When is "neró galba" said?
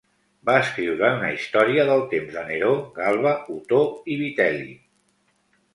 2.49-3.35